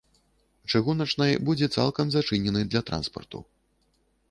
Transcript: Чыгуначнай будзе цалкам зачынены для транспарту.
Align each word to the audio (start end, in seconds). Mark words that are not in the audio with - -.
Чыгуначнай 0.71 1.35
будзе 1.51 1.69
цалкам 1.77 2.07
зачынены 2.17 2.65
для 2.71 2.81
транспарту. 2.91 3.39